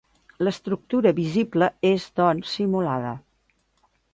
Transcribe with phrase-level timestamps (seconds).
[0.45, 3.13] L'estructura visible és doncs simulada.